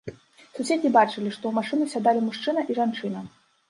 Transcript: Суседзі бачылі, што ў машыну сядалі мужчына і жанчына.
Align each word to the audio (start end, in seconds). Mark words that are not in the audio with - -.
Суседзі 0.59 0.93
бачылі, 0.95 1.29
што 1.37 1.43
ў 1.51 1.53
машыну 1.61 1.85
сядалі 1.95 2.27
мужчына 2.29 2.69
і 2.69 2.83
жанчына. 2.83 3.29